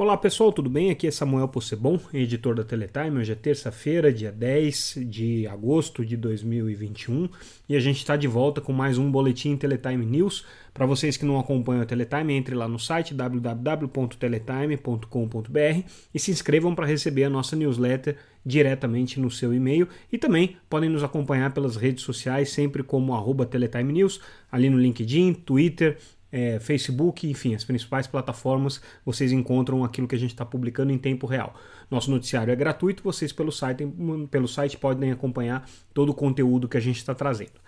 Olá 0.00 0.16
pessoal, 0.16 0.52
tudo 0.52 0.70
bem? 0.70 0.92
Aqui 0.92 1.08
é 1.08 1.10
Samuel 1.10 1.48
Possebon, 1.48 1.98
editor 2.14 2.54
da 2.54 2.62
Teletime. 2.62 3.18
Hoje 3.18 3.32
é 3.32 3.34
terça-feira, 3.34 4.12
dia 4.12 4.30
10 4.30 4.98
de 5.04 5.44
agosto 5.48 6.06
de 6.06 6.16
2021 6.16 7.28
e 7.68 7.74
a 7.74 7.80
gente 7.80 7.96
está 7.96 8.14
de 8.14 8.28
volta 8.28 8.60
com 8.60 8.72
mais 8.72 8.96
um 8.96 9.10
Boletim 9.10 9.56
Teletime 9.56 10.06
News. 10.06 10.46
Para 10.72 10.86
vocês 10.86 11.16
que 11.16 11.24
não 11.24 11.36
acompanham 11.36 11.82
a 11.82 11.84
Teletime, 11.84 12.34
entre 12.34 12.54
lá 12.54 12.68
no 12.68 12.78
site 12.78 13.12
www.teletime.com.br 13.12 15.82
e 16.14 16.20
se 16.20 16.30
inscrevam 16.30 16.76
para 16.76 16.86
receber 16.86 17.24
a 17.24 17.30
nossa 17.30 17.56
newsletter 17.56 18.18
diretamente 18.46 19.18
no 19.18 19.32
seu 19.32 19.52
e-mail 19.52 19.88
e 20.12 20.16
também 20.16 20.58
podem 20.70 20.88
nos 20.88 21.02
acompanhar 21.02 21.52
pelas 21.52 21.74
redes 21.74 22.04
sociais, 22.04 22.50
sempre 22.50 22.84
como 22.84 23.16
arroba 23.16 23.44
Teletime 23.44 23.94
News, 23.94 24.20
ali 24.48 24.70
no 24.70 24.78
LinkedIn, 24.78 25.34
Twitter, 25.34 25.98
é, 26.30 26.58
Facebook, 26.60 27.28
enfim, 27.28 27.54
as 27.54 27.64
principais 27.64 28.06
plataformas, 28.06 28.80
vocês 29.04 29.32
encontram 29.32 29.84
aquilo 29.84 30.06
que 30.06 30.14
a 30.14 30.18
gente 30.18 30.30
está 30.30 30.44
publicando 30.44 30.92
em 30.92 30.98
tempo 30.98 31.26
real. 31.26 31.54
Nosso 31.90 32.10
noticiário 32.10 32.52
é 32.52 32.56
gratuito, 32.56 33.02
vocês 33.02 33.32
pelo 33.32 33.50
site, 33.50 33.86
pelo 34.30 34.46
site 34.48 34.76
podem 34.76 35.10
acompanhar 35.10 35.68
todo 35.94 36.10
o 36.10 36.14
conteúdo 36.14 36.68
que 36.68 36.76
a 36.76 36.80
gente 36.80 36.96
está 36.96 37.14
trazendo. 37.14 37.60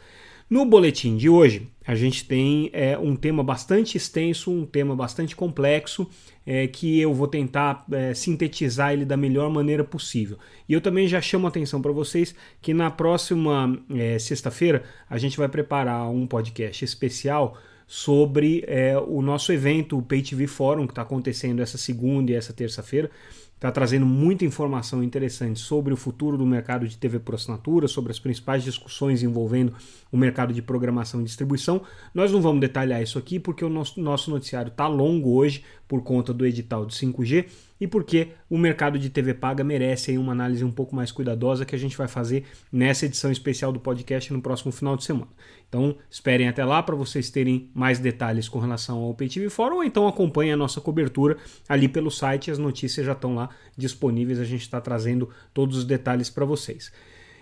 No 0.51 0.65
boletim 0.65 1.17
de 1.17 1.29
hoje, 1.29 1.71
a 1.87 1.95
gente 1.95 2.25
tem 2.25 2.71
é, 2.73 2.99
um 2.99 3.15
tema 3.15 3.41
bastante 3.41 3.97
extenso, 3.97 4.51
um 4.51 4.67
tema 4.67 4.97
bastante 4.97 5.37
complexo, 5.37 6.11
é, 6.45 6.67
que 6.67 6.99
eu 6.99 7.15
vou 7.15 7.29
tentar 7.29 7.85
é, 7.93 8.13
sintetizar 8.15 8.93
ele 8.93 9.05
da 9.05 9.17
melhor 9.17 9.49
maneira 9.49 9.85
possível. 9.85 10.37
E 10.69 10.73
eu 10.73 10.81
também 10.81 11.07
já 11.07 11.21
chamo 11.21 11.47
a 11.47 11.51
atenção 11.51 11.81
para 11.81 11.93
vocês 11.93 12.35
que 12.61 12.75
na 12.75 12.91
próxima 12.91 13.81
é, 13.95 14.19
sexta-feira 14.19 14.83
a 15.09 15.19
gente 15.19 15.37
vai 15.37 15.49
preparar 15.49 16.11
um 16.11 16.27
podcast 16.27 16.85
especial 16.85 17.57
sobre 17.93 18.63
é, 18.69 18.97
o 18.97 19.21
nosso 19.21 19.53
evento, 19.53 19.99
o 19.99 20.03
Pay 20.03 20.23
TV 20.23 20.47
Forum, 20.47 20.87
que 20.87 20.93
está 20.93 21.03
acontecendo 21.03 21.61
essa 21.61 21.77
segunda 21.77 22.31
e 22.31 22.37
essa 22.37 22.53
terça-feira. 22.53 23.11
Está 23.53 23.69
trazendo 23.73 24.07
muita 24.07 24.45
informação 24.45 25.03
interessante 25.03 25.59
sobre 25.59 25.93
o 25.93 25.97
futuro 25.97 26.39
do 26.39 26.47
mercado 26.47 26.87
de 26.87 26.97
TV 26.97 27.19
por 27.19 27.35
assinatura, 27.35 27.89
sobre 27.89 28.13
as 28.13 28.19
principais 28.21 28.63
discussões 28.63 29.25
envolvendo 29.25 29.75
o 30.13 30.17
mercado 30.17 30.55
de 30.55 30.63
programação 30.63 31.21
e 31.21 31.25
distribuição. 31.25 31.83
Nós 32.15 32.31
não 32.31 32.41
vamos 32.41 32.61
detalhar 32.61 33.03
isso 33.03 33.19
aqui 33.19 33.41
porque 33.41 33.65
o 33.65 33.69
nosso, 33.69 34.01
nosso 34.01 34.31
noticiário 34.31 34.71
está 34.71 34.87
longo 34.87 35.35
hoje 35.35 35.65
por 35.91 36.05
conta 36.05 36.33
do 36.33 36.47
edital 36.47 36.87
de 36.87 36.95
5G 36.95 37.47
e 37.81 37.85
porque 37.85 38.29
o 38.49 38.57
mercado 38.57 38.97
de 38.97 39.11
TV 39.11 39.35
paga 39.35 39.65
merece 39.65 40.17
uma 40.17 40.31
análise 40.31 40.65
um 40.65 40.71
pouco 40.71 40.95
mais 40.95 41.11
cuidadosa 41.11 41.65
que 41.65 41.75
a 41.75 41.79
gente 41.79 41.97
vai 41.97 42.07
fazer 42.07 42.45
nessa 42.71 43.07
edição 43.07 43.33
especial 43.33 43.73
do 43.73 43.81
podcast 43.81 44.33
no 44.33 44.41
próximo 44.41 44.71
final 44.71 44.97
de 44.97 45.03
semana. 45.03 45.27
Então, 45.69 45.97
esperem 46.09 46.47
até 46.47 46.65
lá 46.65 46.81
para 46.81 46.95
vocês 46.95 47.29
terem 47.29 47.69
mais 47.75 47.99
detalhes 47.99 48.49
com 48.49 48.61
relação 48.61 48.99
ao 48.99 49.15
PayTV 49.15 49.51
Forum 49.51 49.79
ou 49.79 49.85
então 49.85 50.07
acompanhem 50.07 50.53
a 50.53 50.57
nossa 50.57 50.81
cobertura 50.81 51.37
ali 51.69 51.89
pelo 51.89 52.09
site, 52.09 52.53
as 52.53 52.59
notícias 52.59 53.05
já 53.05 53.11
estão 53.11 53.35
lá 53.35 53.51
disponíveis, 53.77 54.39
a 54.39 54.45
gente 54.45 54.63
está 54.63 54.81
trazendo 54.81 55.29
todos 55.53 55.77
os 55.77 55.85
detalhes 55.85 56.31
para 56.31 56.45
vocês. 56.45 56.93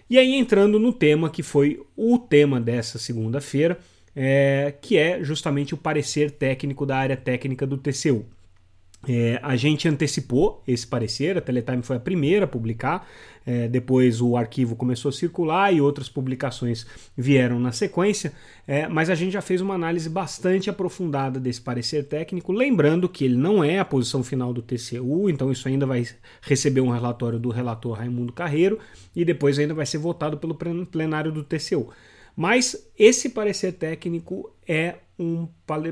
E 0.08 0.16
aí 0.16 0.34
entrando 0.34 0.78
no 0.78 0.90
tema 0.90 1.28
que 1.28 1.42
foi 1.42 1.82
o 1.94 2.18
tema 2.18 2.58
dessa 2.58 2.98
segunda-feira, 2.98 3.78
é, 4.16 4.74
que 4.80 4.96
é 4.96 5.22
justamente 5.22 5.74
o 5.74 5.76
parecer 5.76 6.30
técnico 6.30 6.86
da 6.86 6.96
área 6.96 7.16
técnica 7.16 7.66
do 7.66 7.76
TCU. 7.76 8.24
É, 9.06 9.38
a 9.44 9.54
gente 9.54 9.88
antecipou 9.88 10.62
esse 10.66 10.84
parecer, 10.84 11.38
a 11.38 11.40
Teletime 11.40 11.82
foi 11.82 11.96
a 11.96 12.00
primeira 12.00 12.46
a 12.46 12.48
publicar, 12.48 13.06
é, 13.46 13.68
depois 13.68 14.20
o 14.20 14.36
arquivo 14.36 14.74
começou 14.74 15.10
a 15.10 15.12
circular 15.12 15.72
e 15.72 15.80
outras 15.80 16.08
publicações 16.08 16.84
vieram 17.16 17.60
na 17.60 17.70
sequência, 17.70 18.32
é, 18.66 18.88
mas 18.88 19.08
a 19.08 19.14
gente 19.14 19.32
já 19.32 19.40
fez 19.40 19.60
uma 19.60 19.74
análise 19.74 20.10
bastante 20.10 20.68
aprofundada 20.68 21.38
desse 21.38 21.60
parecer 21.60 22.08
técnico, 22.08 22.52
lembrando 22.52 23.08
que 23.08 23.24
ele 23.24 23.36
não 23.36 23.62
é 23.62 23.78
a 23.78 23.84
posição 23.84 24.24
final 24.24 24.52
do 24.52 24.62
TCU, 24.62 25.30
então 25.30 25.52
isso 25.52 25.68
ainda 25.68 25.86
vai 25.86 26.04
receber 26.42 26.80
um 26.80 26.90
relatório 26.90 27.38
do 27.38 27.50
relator 27.50 27.96
Raimundo 27.96 28.32
Carreiro 28.32 28.80
e 29.14 29.24
depois 29.24 29.60
ainda 29.60 29.74
vai 29.74 29.86
ser 29.86 29.98
votado 29.98 30.38
pelo 30.38 30.56
plenário 30.86 31.30
do 31.30 31.44
TCU. 31.44 31.88
Mas 32.38 32.88
esse 32.96 33.30
parecer 33.30 33.72
técnico 33.72 34.54
é 34.64 34.94
um 35.18 35.48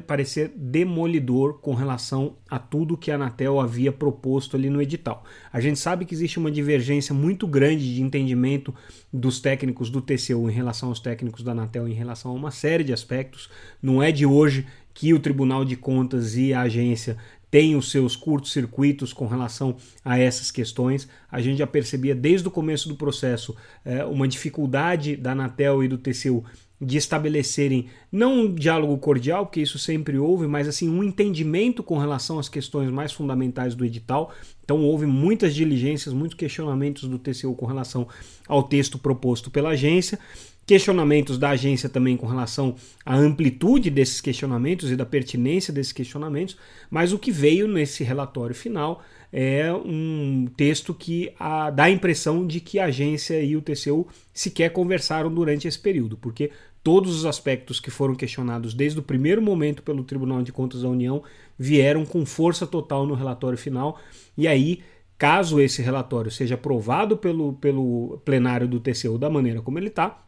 parecer 0.07 0.53
demolidor 0.55 1.55
com 1.55 1.75
relação 1.75 2.37
a 2.49 2.57
tudo 2.57 2.97
que 2.97 3.11
a 3.11 3.17
Anatel 3.17 3.59
havia 3.59 3.91
proposto 3.91 4.55
ali 4.55 4.71
no 4.71 4.81
edital. 4.81 5.25
A 5.53 5.61
gente 5.61 5.81
sabe 5.81 6.05
que 6.05 6.15
existe 6.15 6.39
uma 6.39 6.49
divergência 6.49 7.13
muito 7.13 7.49
grande 7.49 7.93
de 7.93 8.01
entendimento 8.01 8.73
dos 9.13 9.41
técnicos 9.41 9.91
do 9.91 10.01
TCU 10.01 10.49
em 10.49 10.53
relação 10.53 10.91
aos 10.91 11.01
técnicos 11.01 11.43
da 11.43 11.51
Anatel 11.51 11.89
em 11.89 11.95
relação 11.95 12.31
a 12.31 12.35
uma 12.35 12.53
série 12.53 12.85
de 12.85 12.93
aspectos. 12.93 13.51
Não 13.83 14.01
é 14.01 14.13
de 14.13 14.25
hoje 14.25 14.69
que 14.97 15.13
o 15.13 15.21
Tribunal 15.21 15.63
de 15.63 15.77
Contas 15.77 16.37
e 16.37 16.55
a 16.55 16.63
agência 16.63 17.19
têm 17.51 17.77
os 17.77 17.91
seus 17.91 18.17
curtos-circuitos 18.17 19.13
com 19.13 19.27
relação 19.27 19.77
a 20.03 20.19
essas 20.19 20.51
questões. 20.51 21.07
A 21.31 21.41
gente 21.41 21.59
já 21.59 21.67
percebia 21.67 22.15
desde 22.15 22.49
o 22.49 22.51
começo 22.51 22.89
do 22.89 22.97
processo 22.97 23.55
é, 23.85 24.05
uma 24.07 24.27
dificuldade 24.27 25.15
da 25.15 25.33
Anatel 25.33 25.85
e 25.85 25.89
do 25.89 25.99
TCU 25.99 26.43
de 26.81 26.97
estabelecerem 26.97 27.87
não 28.11 28.41
um 28.41 28.55
diálogo 28.55 28.97
cordial, 28.99 29.47
porque 29.47 29.61
isso 29.61 29.79
sempre 29.79 30.19
houve, 30.19 30.47
mas 30.47 30.67
assim 30.67 30.89
um 30.89 31.05
entendimento 31.05 31.83
com 31.83 31.99
relação 31.99 32.39
às 32.39 32.49
questões 32.49 32.91
mais 32.91 33.13
fundamentais 33.13 33.75
do 33.75 33.85
edital. 33.85 34.33
Então 34.65 34.83
houve 34.83 35.05
muitas 35.05 35.55
diligências, 35.55 36.15
muitos 36.15 36.39
questionamentos 36.39 37.07
do 37.07 37.19
TCU 37.19 37.55
com 37.55 37.67
relação 37.67 38.09
ao 38.49 38.63
texto 38.63 38.99
proposto 38.99 39.51
pela 39.51 39.71
agência, 39.71 40.19
questionamentos 40.67 41.39
da 41.39 41.51
agência 41.51 41.89
também 41.89 42.17
com 42.17 42.27
relação 42.27 42.75
à 43.05 43.15
amplitude 43.15 43.89
desses 43.89 44.21
questionamentos 44.21 44.91
e 44.91 44.97
da 44.97 45.07
pertinência 45.07 45.73
desses 45.73 45.93
questionamentos, 45.93 46.57
mas 46.91 47.13
o 47.13 47.19
que 47.19 47.31
veio 47.31 47.69
nesse 47.69 48.03
relatório 48.03 48.55
final 48.55 49.01
é 49.33 49.73
um 49.73 50.47
texto 50.57 50.93
que 50.93 51.33
a, 51.39 51.71
dá 51.71 51.85
a 51.85 51.91
impressão 51.91 52.45
de 52.45 52.59
que 52.59 52.79
a 52.79 52.87
agência 52.87 53.41
e 53.41 53.57
o 53.57 53.63
TCU 53.63 54.09
sequer 54.35 54.71
conversaram 54.71 55.33
durante 55.33 55.69
esse 55.69 55.79
período, 55.79 56.17
porque 56.17 56.51
todos 56.83 57.17
os 57.17 57.27
aspectos 57.27 57.79
que 57.79 57.91
foram 57.91 58.15
questionados 58.15 58.75
desde 58.75 58.99
o 58.99 59.03
primeiro 59.03 59.43
momento 59.43 59.83
pelo 59.83 60.05
Tribunal 60.05 60.43
de 60.43 60.53
Contas 60.53 60.83
da 60.83 60.89
União 60.89 61.23
vieram 61.59 62.05
com 62.05 62.27
força 62.27 62.67
total 62.67 63.07
no 63.07 63.15
relatório 63.15 63.59
final, 63.59 64.01
e 64.37 64.49
aí 64.49 64.83
caso 65.19 65.61
esse 65.61 65.81
relatório 65.81 66.31
seja 66.31 66.57
aprovado 66.57 67.17
pelo, 67.17 67.55
pelo 67.55 68.21
plenário 68.25 68.69
do 68.69 68.81
TCU 68.81 69.17
da 69.17 69.31
maneira 69.31 69.63
como 69.63 69.79
ele 69.79 69.89
está, 69.89 70.26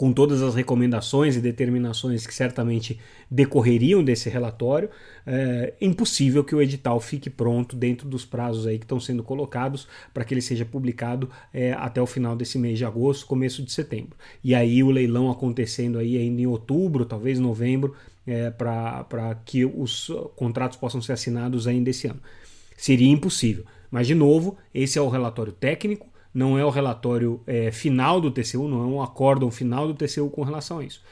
com 0.00 0.14
todas 0.14 0.40
as 0.40 0.54
recomendações 0.54 1.36
e 1.36 1.42
determinações 1.42 2.26
que 2.26 2.32
certamente 2.32 2.98
decorreriam 3.30 4.02
desse 4.02 4.30
relatório, 4.30 4.88
é 5.26 5.74
impossível 5.78 6.42
que 6.42 6.54
o 6.54 6.62
edital 6.62 6.98
fique 7.00 7.28
pronto 7.28 7.76
dentro 7.76 8.08
dos 8.08 8.24
prazos 8.24 8.66
aí 8.66 8.78
que 8.78 8.86
estão 8.86 8.98
sendo 8.98 9.22
colocados 9.22 9.86
para 10.14 10.24
que 10.24 10.32
ele 10.32 10.40
seja 10.40 10.64
publicado 10.64 11.28
é, 11.52 11.74
até 11.74 12.00
o 12.00 12.06
final 12.06 12.34
desse 12.34 12.56
mês 12.58 12.78
de 12.78 12.84
agosto, 12.86 13.26
começo 13.26 13.62
de 13.62 13.70
setembro. 13.72 14.16
E 14.42 14.54
aí 14.54 14.82
o 14.82 14.90
leilão 14.90 15.30
acontecendo 15.30 15.98
aí 15.98 16.16
ainda 16.16 16.40
em 16.40 16.46
outubro, 16.46 17.04
talvez 17.04 17.38
novembro, 17.38 17.94
é, 18.26 18.48
para 18.48 19.36
que 19.44 19.66
os 19.66 20.10
contratos 20.34 20.78
possam 20.78 21.02
ser 21.02 21.12
assinados 21.12 21.66
ainda 21.66 21.90
esse 21.90 22.06
ano. 22.06 22.20
Seria 22.74 23.10
impossível. 23.10 23.66
Mas, 23.90 24.06
de 24.06 24.14
novo, 24.14 24.56
esse 24.72 24.98
é 24.98 25.02
o 25.02 25.10
relatório 25.10 25.52
técnico 25.52 26.09
não 26.32 26.58
é 26.58 26.64
o 26.64 26.70
relatório 26.70 27.40
é, 27.46 27.70
final 27.70 28.20
do 28.20 28.30
TCU, 28.30 28.68
não 28.68 28.82
é 28.82 28.86
um 28.86 29.02
acórdão 29.02 29.50
final 29.50 29.86
do 29.86 29.94
TCU 29.94 30.30
com 30.30 30.42
relação 30.42 30.78
a 30.78 30.84
isso. 30.84 31.02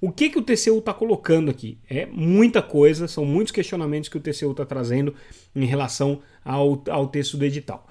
O 0.00 0.12
que, 0.12 0.30
que 0.30 0.38
o 0.38 0.42
TCU 0.42 0.78
está 0.78 0.94
colocando 0.94 1.50
aqui? 1.50 1.78
É 1.90 2.06
muita 2.06 2.62
coisa, 2.62 3.08
são 3.08 3.24
muitos 3.24 3.52
questionamentos 3.52 4.08
que 4.08 4.16
o 4.16 4.20
TCU 4.20 4.52
está 4.52 4.64
trazendo 4.64 5.14
em 5.56 5.64
relação 5.64 6.20
ao, 6.44 6.82
ao 6.88 7.08
texto 7.08 7.36
do 7.36 7.44
edital. 7.44 7.88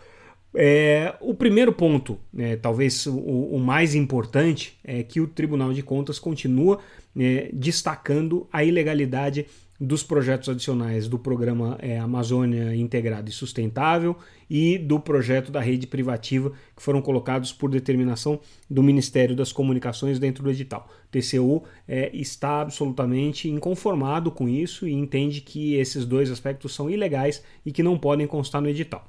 É, 0.56 1.14
o 1.20 1.34
primeiro 1.34 1.74
ponto, 1.74 2.18
é, 2.38 2.56
talvez 2.56 3.06
o, 3.06 3.18
o, 3.18 3.60
mais 3.60 3.94
importante, 3.94 4.78
é 4.84 5.04
que 5.04 5.20
o 5.20 5.28
Tribunal 5.28 5.74
de 5.74 5.84
Contas 5.84 6.18
continua 6.18 6.80
é, 7.16 7.50
destacando 7.52 8.48
a 8.52 8.64
ilegalidade 8.64 9.46
dos 9.80 10.02
projetos 10.02 10.50
adicionais 10.50 11.08
do 11.08 11.20
programa 11.20 11.78
é, 11.80 12.00
Amazônia 12.00 12.76
Integrada 12.76 13.30
e 13.30 13.34
Sustentável 13.34 14.16
e 14.50 14.78
do 14.78 15.00
projeto 15.00 15.52
da 15.52 15.60
rede 15.60 15.86
privativa 15.86 16.52
que 16.76 16.82
foram 16.82 17.02
colocados 17.02 17.54
por 17.54 17.70
determinação 17.70 18.40
do 18.70 18.82
Ministério 18.82 19.36
das 19.36 19.52
Comunicações 19.52 20.18
dentro 20.18 20.44
do 20.44 20.50
edital. 20.50 20.90
O 21.06 21.12
TCU 21.12 21.64
é, 21.88 22.10
está 22.16 22.62
absolutamente 22.62 23.50
inconformado 23.50 24.32
com 24.32 24.50
isso 24.50 24.88
e 24.88 24.94
entende 24.94 25.42
que 25.42 25.76
esses 25.76 26.06
dois 26.06 26.32
aspectos 26.32 26.74
são 26.74 26.90
ilegais 26.90 27.44
e 27.66 27.72
que 27.72 27.84
não 27.84 28.00
podem 28.00 28.26
constar 28.26 28.62
no 28.62 28.70
edital. 28.70 29.08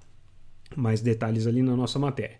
Mais 0.77 1.01
detalhes 1.01 1.47
ali 1.47 1.63
na 1.63 1.75
nossa 1.75 1.99
matéria. 1.99 2.37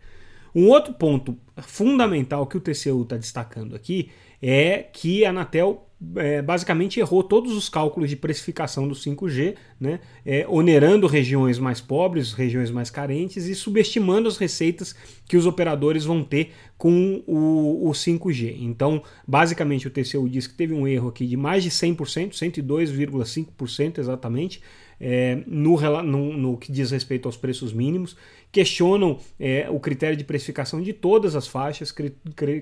Um 0.55 0.69
outro 0.69 0.93
ponto 0.93 1.37
fundamental 1.63 2.47
que 2.47 2.57
o 2.57 2.61
TCU 2.61 3.03
está 3.03 3.17
destacando 3.17 3.75
aqui 3.75 4.11
é 4.43 4.83
que 4.83 5.25
a 5.25 5.31
Anatel 5.31 5.88
é, 6.17 6.41
basicamente 6.41 7.01
errou 7.01 7.23
todos 7.23 7.53
os 7.57 7.69
cálculos 7.69 8.09
de 8.09 8.17
precificação 8.17 8.87
do 8.87 8.95
5G, 8.95 9.57
né, 9.81 10.01
é, 10.25 10.47
onerando 10.49 11.07
regiões 11.07 11.59
mais 11.59 11.81
pobres, 11.81 12.33
regiões 12.33 12.71
mais 12.71 12.89
carentes 12.89 13.47
e 13.47 13.55
subestimando 13.55 14.29
as 14.29 14.37
receitas 14.37 14.95
que 15.27 15.37
os 15.37 15.45
operadores 15.45 16.05
vão 16.05 16.23
ter 16.23 16.53
com 16.77 17.23
o, 17.27 17.89
o 17.89 17.91
5G. 17.91 18.57
Então, 18.61 19.03
basicamente, 19.27 19.89
o 19.89 19.91
TCU 19.91 20.29
diz 20.29 20.47
que 20.47 20.55
teve 20.55 20.73
um 20.73 20.87
erro 20.87 21.09
aqui 21.09 21.27
de 21.27 21.37
mais 21.37 21.65
de 21.65 21.71
100%, 21.71 22.31
102,5% 22.31 23.99
exatamente, 23.99 24.63
é, 25.01 25.43
no, 25.47 25.81
no, 26.03 26.37
no, 26.37 26.57
que 26.57 26.73
diz 26.73 26.91
respeito 26.91 27.27
aos 27.27 27.37
preços 27.37 27.73
mínimos, 27.73 28.17
questionam 28.51 29.19
é, 29.39 29.69
o 29.71 29.79
critério 29.79 30.17
de 30.17 30.25
precificação 30.25 30.81
de 30.81 30.93
todas 30.93 31.37
as 31.37 31.47
faixas, 31.47 31.95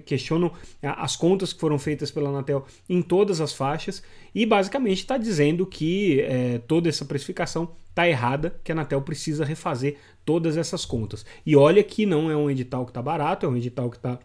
questionam 0.05 0.53
as 0.83 1.17
contas 1.17 1.53
que 1.53 1.61
foram 1.61 1.79
feitas 1.79 2.11
pela 2.11 2.29
Anatel 2.29 2.67
em 2.89 3.01
todas 3.01 3.41
as 3.41 3.53
faixas 3.53 4.03
e 4.35 4.45
basicamente 4.45 4.99
está 4.99 5.17
dizendo 5.17 5.65
que 5.65 6.21
é, 6.21 6.59
toda 6.67 6.89
essa 6.89 7.05
precificação 7.05 7.71
está 7.89 8.09
errada, 8.09 8.59
que 8.63 8.71
a 8.71 8.75
Anatel 8.75 9.01
precisa 9.01 9.45
refazer 9.45 9.97
todas 10.25 10.57
essas 10.57 10.85
contas. 10.85 11.25
E 11.47 11.57
olha 11.57 11.83
que 11.83 12.05
não 12.05 12.31
é 12.31 12.37
um 12.37 12.51
edital 12.51 12.85
que 12.85 12.91
está 12.91 13.01
barato, 13.01 13.47
é 13.47 13.49
um 13.49 13.57
edital 13.57 13.89
que 13.89 13.97
está 13.97 14.19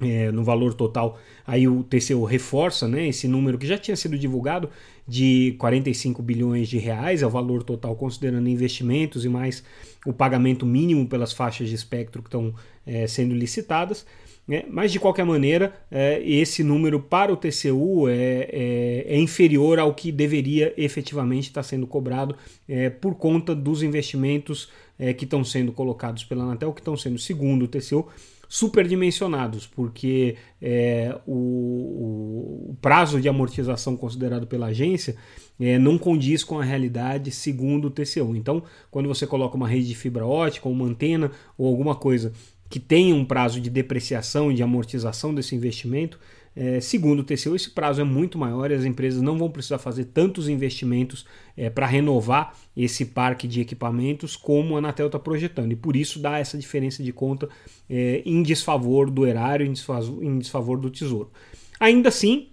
é, 0.00 0.30
no 0.32 0.42
valor 0.42 0.74
total, 0.74 1.18
aí 1.46 1.68
o 1.68 1.82
TCU 1.82 2.24
reforça 2.24 2.88
né, 2.88 3.08
esse 3.08 3.28
número 3.28 3.58
que 3.58 3.66
já 3.66 3.76
tinha 3.76 3.96
sido 3.96 4.18
divulgado 4.18 4.70
de 5.06 5.54
45 5.58 6.22
bilhões 6.22 6.68
de 6.68 6.78
reais, 6.78 7.22
é 7.22 7.26
o 7.26 7.30
valor 7.30 7.62
total 7.62 7.94
considerando 7.96 8.48
investimentos 8.48 9.24
e 9.24 9.28
mais 9.28 9.62
o 10.06 10.12
pagamento 10.12 10.64
mínimo 10.64 11.06
pelas 11.06 11.32
faixas 11.32 11.68
de 11.68 11.74
espectro 11.74 12.22
que 12.22 12.28
estão 12.28 12.54
é, 12.86 13.06
sendo 13.06 13.34
licitadas. 13.34 14.06
Né? 14.46 14.64
Mas 14.68 14.90
de 14.90 14.98
qualquer 14.98 15.24
maneira, 15.24 15.74
é, 15.90 16.20
esse 16.24 16.64
número 16.64 16.98
para 16.98 17.32
o 17.32 17.36
TCU 17.36 18.08
é, 18.08 18.48
é, 18.50 19.06
é, 19.08 19.18
inferior 19.20 19.78
ao 19.78 19.94
que 19.94 20.10
deveria 20.10 20.74
efetivamente 20.76 21.44
estar 21.44 21.62
sendo 21.62 21.86
cobrado 21.86 22.34
é, 22.68 22.90
por 22.90 23.14
conta 23.14 23.54
dos 23.54 23.82
investimentos 23.82 24.68
é, 24.98 25.12
que 25.14 25.24
estão 25.24 25.44
sendo 25.44 25.72
colocados 25.72 26.24
pela 26.24 26.42
Anatel, 26.42 26.72
que 26.72 26.80
estão 26.80 26.96
sendo, 26.96 27.18
segundo 27.18 27.64
o 27.64 27.68
TCU, 27.68 28.08
superdimensionados, 28.52 29.64
porque 29.64 30.34
é, 30.60 31.16
o, 31.24 32.72
o, 32.72 32.76
prazo 32.82 33.20
de 33.20 33.28
amortização 33.28 33.96
considerado 33.96 34.44
pela 34.44 34.66
agência 34.66 35.14
é, 35.60 35.78
não 35.78 35.96
condiz 35.96 36.42
com 36.42 36.58
a 36.58 36.64
realidade 36.64 37.30
segundo 37.30 37.84
o 37.84 37.90
TCU. 37.92 38.34
Então, 38.34 38.60
quando 38.90 39.06
você 39.06 39.24
coloca 39.24 39.56
uma 39.56 39.68
rede 39.68 39.86
de 39.86 39.94
fibra 39.94 40.26
ótica, 40.26 40.68
uma 40.68 40.84
antena 40.84 41.30
ou 41.56 41.68
alguma 41.68 41.94
coisa 41.94 42.32
que 42.70 42.78
tenha 42.78 43.14
um 43.14 43.24
prazo 43.24 43.60
de 43.60 43.68
depreciação 43.68 44.50
e 44.50 44.54
de 44.54 44.62
amortização 44.62 45.34
desse 45.34 45.56
investimento, 45.56 46.18
é, 46.54 46.80
segundo 46.80 47.20
o 47.20 47.24
TCU, 47.24 47.54
esse 47.54 47.70
prazo 47.70 48.00
é 48.00 48.04
muito 48.04 48.38
maior 48.38 48.70
e 48.70 48.74
as 48.74 48.84
empresas 48.84 49.20
não 49.20 49.36
vão 49.36 49.50
precisar 49.50 49.78
fazer 49.78 50.06
tantos 50.06 50.48
investimentos 50.48 51.26
é, 51.56 51.68
para 51.68 51.86
renovar 51.86 52.54
esse 52.76 53.06
parque 53.06 53.48
de 53.48 53.60
equipamentos 53.60 54.36
como 54.36 54.76
a 54.76 54.78
Anatel 54.78 55.06
está 55.06 55.18
projetando. 55.18 55.72
E 55.72 55.76
por 55.76 55.96
isso 55.96 56.20
dá 56.20 56.38
essa 56.38 56.56
diferença 56.56 57.02
de 57.02 57.12
conta 57.12 57.48
é, 57.88 58.22
em 58.24 58.42
desfavor 58.42 59.10
do 59.10 59.26
erário, 59.26 59.66
em 59.66 59.72
desfavor, 59.72 60.22
em 60.22 60.38
desfavor 60.38 60.78
do 60.78 60.90
tesouro. 60.90 61.30
Ainda 61.78 62.08
assim, 62.08 62.48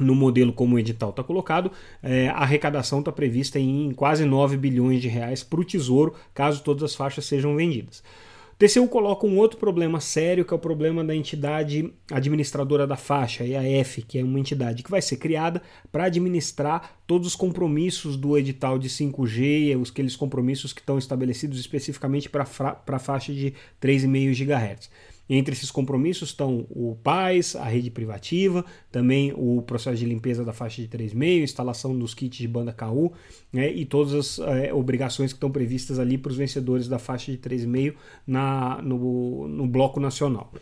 no 0.00 0.14
modelo 0.14 0.52
como 0.52 0.76
o 0.76 0.78
edital 0.78 1.10
está 1.10 1.22
colocado, 1.22 1.70
é, 2.02 2.28
a 2.28 2.38
arrecadação 2.38 3.00
está 3.00 3.12
prevista 3.12 3.58
em 3.58 3.92
quase 3.92 4.24
9 4.24 4.56
bilhões 4.56 5.02
de 5.02 5.08
reais 5.08 5.42
para 5.42 5.60
o 5.60 5.64
Tesouro, 5.64 6.14
caso 6.32 6.62
todas 6.62 6.82
as 6.82 6.94
faixas 6.94 7.26
sejam 7.26 7.54
vendidas. 7.56 8.02
TCU 8.62 8.86
coloca 8.86 9.26
um 9.26 9.38
outro 9.38 9.58
problema 9.58 9.98
sério, 10.00 10.44
que 10.44 10.54
é 10.54 10.56
o 10.56 10.58
problema 10.58 11.02
da 11.02 11.16
entidade 11.16 11.92
administradora 12.12 12.86
da 12.86 12.96
faixa, 12.96 13.42
a 13.42 13.46
EAF, 13.46 14.02
que 14.02 14.20
é 14.20 14.22
uma 14.22 14.38
entidade 14.38 14.84
que 14.84 14.90
vai 14.90 15.02
ser 15.02 15.16
criada 15.16 15.60
para 15.90 16.04
administrar 16.04 16.98
todos 17.04 17.26
os 17.26 17.34
compromissos 17.34 18.16
do 18.16 18.38
edital 18.38 18.78
de 18.78 18.88
5G, 18.88 19.76
os 19.80 19.90
aqueles 19.90 20.14
compromissos 20.14 20.72
que 20.72 20.80
estão 20.80 20.96
estabelecidos 20.96 21.58
especificamente 21.58 22.30
para 22.30 22.46
a 22.86 22.98
faixa 23.00 23.32
de 23.32 23.52
3,5 23.80 24.32
GHz. 24.32 24.90
Entre 25.28 25.54
esses 25.54 25.70
compromissos 25.70 26.30
estão 26.30 26.66
o 26.68 26.96
PAIS, 27.02 27.56
a 27.56 27.64
rede 27.64 27.90
privativa, 27.90 28.64
também 28.90 29.32
o 29.36 29.62
processo 29.62 29.98
de 29.98 30.04
limpeza 30.04 30.44
da 30.44 30.52
faixa 30.52 30.82
de 30.82 30.88
3,5, 30.88 31.42
instalação 31.42 31.96
dos 31.96 32.12
kits 32.12 32.38
de 32.38 32.48
banda 32.48 32.72
KU 32.72 33.12
né, 33.52 33.72
e 33.72 33.84
todas 33.84 34.14
as 34.14 34.38
é, 34.38 34.74
obrigações 34.74 35.32
que 35.32 35.36
estão 35.36 35.50
previstas 35.50 35.98
ali 35.98 36.18
para 36.18 36.30
os 36.30 36.36
vencedores 36.36 36.88
da 36.88 36.98
faixa 36.98 37.30
de 37.32 37.38
3,5 37.38 37.94
no, 38.82 39.48
no 39.48 39.66
bloco 39.66 40.00
nacional. 40.00 40.52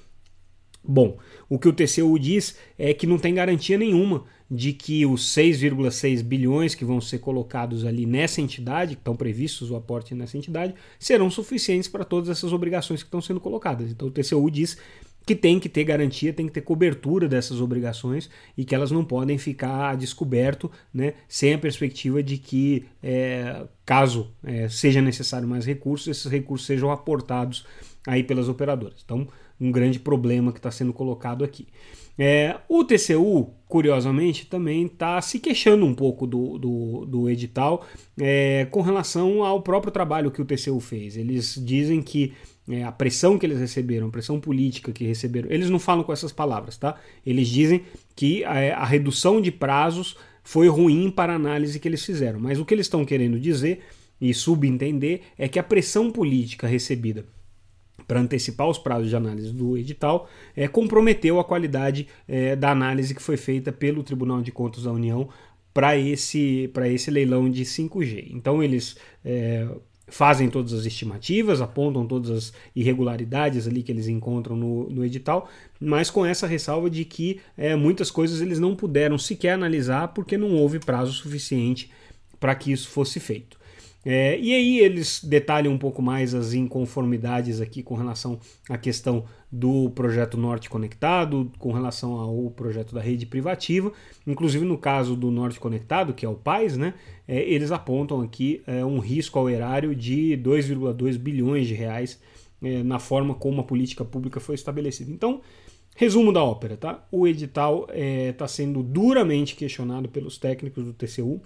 Bom, 0.83 1.19
o 1.49 1.59
que 1.59 1.69
o 1.69 1.73
TCU 1.73 2.19
diz 2.19 2.57
é 2.79 2.95
que 2.95 3.07
não 3.07 3.19
tem 3.19 3.35
garantia 3.35 3.77
nenhuma 3.77 4.25
de 4.51 4.73
que 4.73 5.07
os 5.07 5.33
6,6 5.35 6.23
bilhões 6.23 6.75
que 6.75 6.85
vão 6.85 7.01
ser 7.01 7.19
colocados 7.19 7.85
ali 7.85 8.05
nessa 8.05 8.41
entidade, 8.41 8.97
que 8.97 9.01
estão 9.01 9.15
previstos 9.15 9.71
o 9.71 9.77
aporte 9.77 10.15
nessa 10.15 10.37
entidade, 10.37 10.75
serão 10.99 11.31
suficientes 11.31 11.89
para 11.89 12.05
todas 12.05 12.29
essas 12.29 12.53
obrigações 12.53 13.03
que 13.03 13.07
estão 13.07 13.21
sendo 13.21 13.39
colocadas. 13.39 13.91
Então 13.91 14.09
o 14.09 14.11
TCU 14.11 14.51
diz 14.51 14.77
que 15.25 15.37
tem 15.37 15.61
que 15.61 15.69
ter 15.69 15.85
garantia, 15.85 16.33
tem 16.33 16.47
que 16.47 16.53
ter 16.53 16.63
cobertura 16.63 17.29
dessas 17.29 17.61
obrigações 17.61 18.29
e 18.57 18.65
que 18.65 18.75
elas 18.75 18.91
não 18.91 19.05
podem 19.05 19.39
ficar 19.39 19.91
a 19.91 19.95
descoberto 19.95 20.69
né, 20.93 21.15
sem 21.29 21.55
a 21.55 21.59
perspectiva 21.59 22.21
de 22.21 22.39
que, 22.39 22.87
é, 23.01 23.65
caso 23.85 24.33
é, 24.43 24.69
seja 24.69 25.01
necessário 25.01 25.47
mais 25.47 25.65
recursos, 25.65 26.09
esses 26.09 26.31
recursos 26.31 26.67
sejam 26.67 26.91
aportados 26.91 27.65
aí 28.07 28.25
pelas 28.25 28.49
operadoras. 28.49 29.03
Então, 29.05 29.29
um 29.61 29.71
grande 29.71 30.01
problema 30.01 30.53
que 30.53 30.59
está 30.59 30.71
sendo 30.71 30.93
colocado 30.93 31.45
aqui. 31.45 31.67
É, 32.19 32.57
o 32.69 32.85
TCU, 32.85 33.55
curiosamente, 33.67 34.47
também 34.47 34.87
está 34.87 35.21
se 35.23 35.39
queixando 35.39 35.87
um 35.87 35.95
pouco 35.95 36.27
do, 36.27 36.59
do, 36.59 37.07
do 37.07 37.31
edital 37.31 37.87
é, 38.21 38.67
com 38.71 38.83
relação 38.83 39.43
ao 39.43 39.63
próprio 39.63 39.93
trabalho 39.93 40.31
que 40.31 40.43
o 40.43 40.45
TCU 40.45 40.81
fez. 40.81 41.17
Eles 41.17 41.55
dizem 41.65 42.03
que 42.03 42.35
é, 42.69 42.85
a 42.85 42.93
pressão 42.93 43.39
que 43.39 43.47
eles 43.47 43.59
receberam, 43.59 44.09
a 44.09 44.11
pressão 44.11 44.39
política 44.39 44.93
que 44.93 45.05
receberam, 45.05 45.51
eles 45.51 45.71
não 45.71 45.79
falam 45.79 46.05
com 46.05 46.13
essas 46.13 46.33
palavras, 46.33 46.77
tá? 46.77 47.01
Eles 47.25 47.49
dizem 47.49 47.83
que 48.15 48.45
a, 48.45 48.77
a 48.77 48.85
redução 48.85 49.41
de 49.41 49.51
prazos 49.51 50.17
foi 50.43 50.69
ruim 50.69 51.11
para 51.11 51.33
a 51.33 51.37
análise 51.37 51.79
que 51.79 51.89
eles 51.89 52.05
fizeram. 52.05 52.39
Mas 52.39 52.59
o 52.59 52.65
que 52.65 52.75
eles 52.75 52.87
estão 52.87 53.05
querendo 53.05 53.39
dizer 53.39 53.81
e 54.21 54.35
subentender 54.35 55.23
é 55.39 55.49
que 55.49 55.59
a 55.59 55.63
pressão 55.63 56.11
política 56.11 56.67
recebida 56.67 57.25
para 58.11 58.19
antecipar 58.19 58.69
os 58.69 58.77
prazos 58.77 59.09
de 59.09 59.15
análise 59.15 59.53
do 59.53 59.79
edital, 59.79 60.29
é, 60.57 60.67
comprometeu 60.67 61.39
a 61.39 61.45
qualidade 61.45 62.09
é, 62.27 62.57
da 62.57 62.73
análise 62.73 63.15
que 63.15 63.23
foi 63.23 63.37
feita 63.37 63.71
pelo 63.71 64.03
Tribunal 64.03 64.43
de 64.43 64.51
Contas 64.51 64.83
da 64.83 64.91
União 64.91 65.29
para 65.73 65.97
esse, 65.97 66.69
esse 66.87 67.09
leilão 67.09 67.49
de 67.49 67.65
5G. 67.65 68.33
Então 68.33 68.61
eles 68.61 68.97
é, 69.25 69.65
fazem 70.09 70.51
todas 70.51 70.73
as 70.73 70.87
estimativas, 70.87 71.61
apontam 71.61 72.05
todas 72.05 72.31
as 72.33 72.53
irregularidades 72.75 73.69
ali 73.69 73.81
que 73.81 73.93
eles 73.93 74.09
encontram 74.09 74.57
no, 74.57 74.91
no 74.91 75.05
edital, 75.05 75.49
mas 75.81 76.11
com 76.11 76.27
essa 76.27 76.49
ressalva 76.49 76.91
de 76.91 77.05
que 77.05 77.39
é, 77.57 77.77
muitas 77.77 78.11
coisas 78.11 78.41
eles 78.41 78.59
não 78.59 78.75
puderam 78.75 79.19
sequer 79.19 79.53
analisar 79.53 80.09
porque 80.09 80.37
não 80.37 80.57
houve 80.57 80.81
prazo 80.81 81.13
suficiente 81.13 81.93
para 82.41 82.57
que 82.57 82.73
isso 82.73 82.89
fosse 82.89 83.21
feito. 83.21 83.60
É, 84.05 84.39
e 84.39 84.55
aí 84.55 84.79
eles 84.79 85.23
detalham 85.23 85.73
um 85.73 85.79
pouco 85.79 86.01
mais 86.01 86.35
as 86.35 86.55
inconformidades 86.55 87.61
aqui 87.61 87.83
com 87.83 87.95
relação 87.95 88.39
à 88.69 88.79
questão 88.79 89.25
do 89.53 89.91
projeto 89.91 90.39
Norte 90.39 90.71
Conectado, 90.71 91.51
com 91.59 91.73
relação 91.73 92.13
ao 92.13 92.51
projeto 92.51 92.95
da 92.95 93.01
rede 93.01 93.27
privativa. 93.27 93.93
Inclusive 94.27 94.65
no 94.65 94.79
caso 94.79 95.15
do 95.15 95.31
Norte 95.31 95.61
Conectado, 95.61 96.15
que 96.15 96.25
é 96.25 96.29
o 96.29 96.35
PAIS, 96.35 96.77
né, 96.77 96.95
é, 97.29 97.43
eles 97.43 97.71
apontam 97.73 98.23
aqui 98.23 98.63
é, 98.67 98.85
um 98.85 98.99
risco 98.99 99.39
ao 99.39 99.51
erário 99.51 99.95
de 99.95 100.39
2,2 100.43 101.19
bilhões 101.19 101.67
de 101.67 101.75
reais 101.75 102.19
é, 102.63 102.83
na 102.83 102.99
forma 102.99 103.35
como 103.35 103.61
a 103.61 103.65
política 103.65 104.05
pública 104.05 104.41
foi 104.41 104.55
estabelecida. 104.55 105.11
Então, 105.11 105.43
resumo 105.95 106.33
da 106.33 106.43
ópera, 106.43 106.77
tá? 106.77 107.07
O 107.13 107.27
edital 107.27 107.87
está 107.91 108.45
é, 108.47 108.49
sendo 108.49 108.83
duramente 108.83 109.57
questionado 109.57 110.09
pelos 110.09 110.39
técnicos 110.39 110.85
do 110.85 110.95
TCU. 110.95 111.43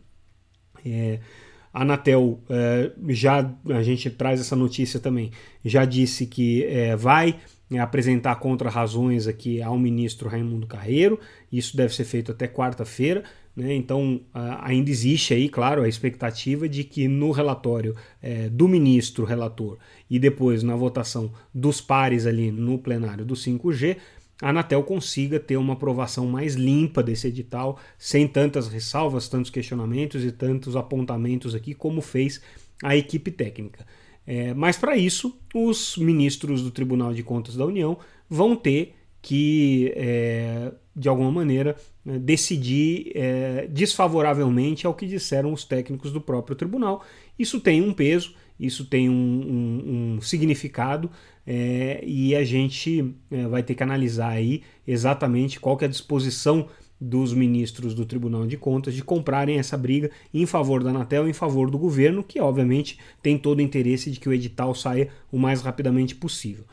A 1.74 1.82
Anatel 1.82 2.38
é, 2.48 2.92
já 3.08 3.52
a 3.70 3.82
gente 3.82 4.08
traz 4.08 4.40
essa 4.40 4.54
notícia 4.54 5.00
também, 5.00 5.32
já 5.64 5.84
disse 5.84 6.24
que 6.24 6.62
é, 6.66 6.94
vai 6.94 7.34
é, 7.68 7.80
apresentar 7.80 8.36
contra-razões 8.36 9.26
aqui 9.26 9.60
ao 9.60 9.76
ministro 9.76 10.28
Raimundo 10.28 10.68
Carreiro. 10.68 11.18
Isso 11.50 11.76
deve 11.76 11.92
ser 11.92 12.04
feito 12.04 12.30
até 12.30 12.46
quarta-feira. 12.46 13.24
Né? 13.56 13.74
Então, 13.74 14.20
ainda 14.62 14.90
existe 14.90 15.34
aí, 15.34 15.48
claro, 15.48 15.82
a 15.82 15.88
expectativa 15.88 16.68
de 16.68 16.84
que 16.84 17.08
no 17.08 17.30
relatório 17.32 17.94
é, 18.22 18.48
do 18.48 18.68
ministro 18.68 19.24
relator 19.24 19.78
e 20.08 20.18
depois 20.18 20.62
na 20.62 20.76
votação 20.76 21.32
dos 21.52 21.80
pares 21.80 22.26
ali 22.26 22.50
no 22.52 22.78
plenário 22.78 23.24
do 23.24 23.34
5G, 23.34 23.96
a 24.42 24.50
Anatel 24.50 24.82
consiga 24.82 25.38
ter 25.38 25.56
uma 25.56 25.74
aprovação 25.74 26.26
mais 26.26 26.54
limpa 26.54 27.02
desse 27.02 27.28
edital, 27.28 27.78
sem 27.96 28.26
tantas 28.26 28.68
ressalvas, 28.68 29.28
tantos 29.28 29.50
questionamentos 29.50 30.24
e 30.24 30.32
tantos 30.32 30.76
apontamentos 30.76 31.54
aqui, 31.54 31.74
como 31.74 32.00
fez 32.00 32.40
a 32.82 32.96
equipe 32.96 33.30
técnica. 33.30 33.86
É, 34.26 34.54
mas 34.54 34.76
para 34.76 34.96
isso, 34.96 35.38
os 35.54 35.96
ministros 35.96 36.62
do 36.62 36.70
Tribunal 36.70 37.12
de 37.12 37.22
Contas 37.22 37.56
da 37.56 37.64
União 37.64 37.98
vão 38.28 38.56
ter 38.56 38.94
que, 39.20 39.92
é, 39.96 40.72
de 40.94 41.08
alguma 41.08 41.30
maneira, 41.30 41.76
né, 42.04 42.18
decidir 42.18 43.12
é, 43.14 43.66
desfavoravelmente 43.70 44.86
ao 44.86 44.94
que 44.94 45.06
disseram 45.06 45.52
os 45.52 45.64
técnicos 45.64 46.12
do 46.12 46.20
próprio 46.20 46.56
tribunal. 46.56 47.02
Isso 47.38 47.60
tem 47.60 47.80
um 47.80 47.92
peso 47.92 48.34
isso 48.58 48.84
tem 48.84 49.08
um, 49.08 49.12
um, 49.12 50.14
um 50.16 50.20
significado 50.20 51.10
é, 51.46 52.02
e 52.06 52.34
a 52.34 52.44
gente 52.44 53.14
é, 53.30 53.46
vai 53.46 53.62
ter 53.62 53.74
que 53.74 53.82
analisar 53.82 54.30
aí 54.30 54.62
exatamente 54.86 55.60
qual 55.60 55.76
que 55.76 55.84
é 55.84 55.88
a 55.88 55.90
disposição 55.90 56.68
dos 57.00 57.34
ministros 57.34 57.94
do 57.94 58.06
Tribunal 58.06 58.46
de 58.46 58.56
Contas 58.56 58.94
de 58.94 59.02
comprarem 59.02 59.58
essa 59.58 59.76
briga 59.76 60.10
em 60.32 60.46
favor 60.46 60.82
da 60.82 60.90
Anatel, 60.90 61.28
em 61.28 61.32
favor 61.32 61.70
do 61.70 61.78
governo, 61.78 62.22
que 62.22 62.40
obviamente 62.40 62.98
tem 63.22 63.36
todo 63.36 63.58
o 63.58 63.62
interesse 63.62 64.10
de 64.10 64.18
que 64.18 64.28
o 64.28 64.32
edital 64.32 64.74
saia 64.74 65.08
o 65.30 65.38
mais 65.38 65.60
rapidamente 65.60 66.14
possível. 66.14 66.64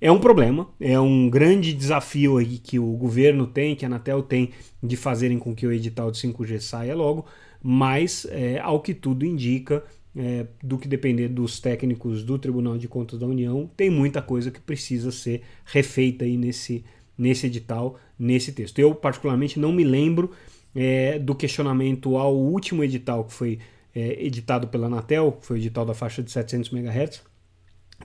É 0.00 0.12
um 0.12 0.20
problema, 0.20 0.68
é 0.78 0.98
um 1.00 1.28
grande 1.28 1.72
desafio 1.72 2.36
aí 2.36 2.58
que 2.58 2.78
o 2.78 2.92
governo 2.92 3.46
tem, 3.46 3.74
que 3.74 3.84
a 3.84 3.88
Anatel 3.88 4.22
tem 4.22 4.50
de 4.82 4.96
fazerem 4.96 5.38
com 5.38 5.54
que 5.54 5.66
o 5.66 5.72
edital 5.72 6.10
de 6.10 6.18
5G 6.18 6.60
saia 6.60 6.94
logo, 6.94 7.26
mas 7.62 8.26
é, 8.30 8.58
ao 8.60 8.80
que 8.80 8.94
tudo 8.94 9.24
indica, 9.24 9.82
é, 10.16 10.46
do 10.62 10.78
que 10.78 10.88
depender 10.88 11.28
dos 11.28 11.60
técnicos 11.60 12.24
do 12.24 12.38
Tribunal 12.38 12.78
de 12.78 12.88
Contas 12.88 13.20
da 13.20 13.26
União, 13.26 13.70
tem 13.76 13.90
muita 13.90 14.22
coisa 14.22 14.50
que 14.50 14.60
precisa 14.60 15.12
ser 15.12 15.42
refeita 15.64 16.24
aí 16.24 16.36
nesse, 16.36 16.84
nesse 17.18 17.46
edital, 17.46 17.98
nesse 18.18 18.50
texto. 18.52 18.78
Eu, 18.78 18.94
particularmente, 18.94 19.58
não 19.58 19.72
me 19.72 19.84
lembro 19.84 20.30
é, 20.74 21.18
do 21.18 21.34
questionamento 21.34 22.16
ao 22.16 22.34
último 22.34 22.82
edital 22.82 23.24
que 23.24 23.32
foi 23.32 23.58
é, 23.94 24.24
editado 24.24 24.68
pela 24.68 24.86
Anatel, 24.86 25.38
foi 25.42 25.56
o 25.56 25.60
edital 25.60 25.84
da 25.84 25.94
faixa 25.94 26.22
de 26.22 26.30
700 26.30 26.72
MHz, 26.72 27.22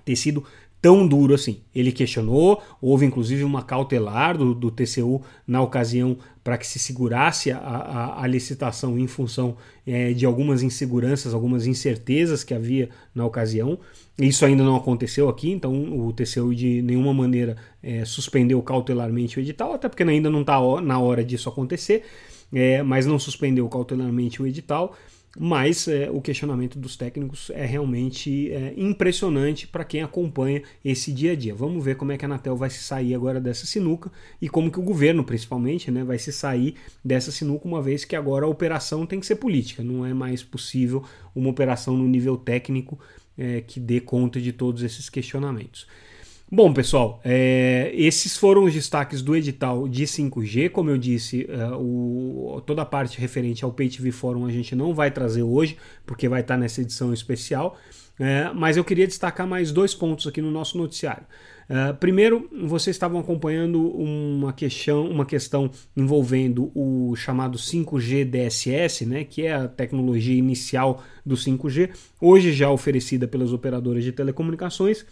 ter 0.03 0.15
sido 0.15 0.45
tão 0.81 1.07
duro 1.07 1.33
assim. 1.35 1.61
Ele 1.73 1.91
questionou, 1.91 2.61
houve 2.81 3.05
inclusive 3.05 3.43
uma 3.43 3.61
cautelar 3.61 4.37
do, 4.37 4.55
do 4.55 4.71
TCU 4.71 5.21
na 5.45 5.61
ocasião 5.61 6.17
para 6.43 6.57
que 6.57 6.65
se 6.65 6.79
segurasse 6.79 7.51
a, 7.51 7.57
a, 7.59 8.23
a 8.23 8.27
licitação 8.27 8.97
em 8.97 9.05
função 9.05 9.55
é, 9.85 10.11
de 10.11 10.25
algumas 10.25 10.63
inseguranças, 10.63 11.33
algumas 11.33 11.67
incertezas 11.67 12.43
que 12.43 12.53
havia 12.53 12.89
na 13.13 13.25
ocasião. 13.25 13.77
Isso 14.17 14.43
ainda 14.43 14.63
não 14.63 14.75
aconteceu 14.75 15.29
aqui, 15.29 15.51
então 15.51 15.99
o 15.99 16.11
TCU 16.11 16.53
de 16.55 16.81
nenhuma 16.81 17.13
maneira 17.13 17.55
é, 17.81 18.03
suspendeu 18.03 18.61
cautelarmente 18.61 19.37
o 19.37 19.41
edital, 19.41 19.73
até 19.73 19.87
porque 19.87 20.03
ainda 20.03 20.29
não 20.29 20.41
está 20.41 20.59
na 20.81 20.99
hora 20.99 21.23
disso 21.23 21.47
acontecer, 21.47 22.03
é, 22.51 22.81
mas 22.81 23.05
não 23.05 23.19
suspendeu 23.19 23.67
cautelarmente 23.69 24.41
o 24.41 24.47
edital 24.47 24.95
mas 25.37 25.87
é, 25.87 26.09
o 26.11 26.21
questionamento 26.21 26.77
dos 26.77 26.97
técnicos 26.97 27.49
é 27.53 27.65
realmente 27.65 28.51
é, 28.51 28.73
impressionante 28.75 29.65
para 29.67 29.85
quem 29.85 30.01
acompanha 30.01 30.61
esse 30.83 31.11
dia 31.11 31.31
a 31.31 31.35
dia. 31.35 31.55
Vamos 31.55 31.83
ver 31.83 31.95
como 31.95 32.11
é 32.11 32.17
que 32.17 32.25
a 32.25 32.27
Anatel 32.27 32.55
vai 32.55 32.69
se 32.69 32.83
sair 32.83 33.15
agora 33.15 33.39
dessa 33.39 33.65
sinuca 33.65 34.11
e 34.41 34.49
como 34.49 34.69
que 34.69 34.79
o 34.79 34.83
governo, 34.83 35.23
principalmente, 35.23 35.89
né, 35.89 36.03
vai 36.03 36.19
se 36.19 36.33
sair 36.33 36.75
dessa 37.03 37.31
sinuca, 37.31 37.67
uma 37.67 37.81
vez 37.81 38.03
que 38.03 38.15
agora 38.15 38.45
a 38.45 38.49
operação 38.49 39.05
tem 39.05 39.19
que 39.19 39.25
ser 39.25 39.35
política, 39.35 39.83
não 39.83 40.05
é 40.05 40.13
mais 40.13 40.43
possível 40.43 41.03
uma 41.33 41.49
operação 41.49 41.95
no 41.95 42.07
nível 42.07 42.35
técnico 42.35 42.99
é, 43.37 43.61
que 43.61 43.79
dê 43.79 44.01
conta 44.01 44.39
de 44.41 44.51
todos 44.51 44.83
esses 44.83 45.09
questionamentos. 45.09 45.87
Bom, 46.53 46.73
pessoal, 46.73 47.21
é, 47.23 47.93
esses 47.95 48.35
foram 48.35 48.65
os 48.65 48.73
destaques 48.73 49.21
do 49.21 49.33
edital 49.33 49.87
de 49.87 50.03
5G. 50.03 50.69
Como 50.69 50.89
eu 50.89 50.97
disse, 50.97 51.47
é, 51.49 51.67
o, 51.75 52.61
toda 52.65 52.81
a 52.81 52.85
parte 52.85 53.17
referente 53.17 53.63
ao 53.63 53.71
PayTV 53.71 54.11
Forum 54.11 54.45
a 54.45 54.51
gente 54.51 54.75
não 54.75 54.93
vai 54.93 55.09
trazer 55.11 55.43
hoje, 55.43 55.77
porque 56.05 56.27
vai 56.27 56.41
estar 56.41 56.57
nessa 56.57 56.81
edição 56.81 57.13
especial. 57.13 57.77
É, 58.19 58.51
mas 58.53 58.75
eu 58.75 58.83
queria 58.83 59.07
destacar 59.07 59.47
mais 59.47 59.71
dois 59.71 59.95
pontos 59.95 60.27
aqui 60.27 60.41
no 60.41 60.51
nosso 60.51 60.77
noticiário. 60.77 61.23
É, 61.69 61.93
primeiro, 61.93 62.49
vocês 62.65 62.97
estavam 62.97 63.21
acompanhando 63.21 63.81
uma 63.81 64.51
questão, 64.51 65.09
uma 65.09 65.25
questão 65.25 65.71
envolvendo 65.95 66.69
o 66.75 67.15
chamado 67.15 67.57
5G 67.57 68.25
DSS, 68.25 69.05
né, 69.05 69.23
que 69.23 69.43
é 69.43 69.53
a 69.53 69.69
tecnologia 69.69 70.35
inicial 70.35 71.01
do 71.25 71.35
5G, 71.35 71.91
hoje 72.19 72.51
já 72.51 72.69
oferecida 72.69 73.25
pelas 73.25 73.53
operadoras 73.53 74.03
de 74.03 74.11
telecomunicações 74.11 75.05